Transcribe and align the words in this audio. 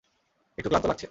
একটু 0.57 0.69
ক্লান্ত 0.69 0.85
লাগছে। 0.85 0.99